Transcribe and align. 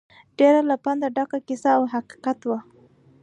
ډېره 0.37 0.61
له 0.69 0.75
پنده 0.83 1.07
ډکه 1.15 1.39
کیسه 1.47 1.69
او 1.77 1.83
حقیقت 1.93 2.39
وه. 2.49 2.59